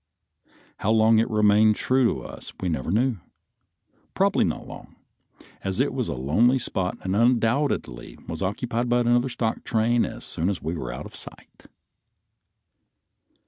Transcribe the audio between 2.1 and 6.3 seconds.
to us we never knew, probably not long, as it was a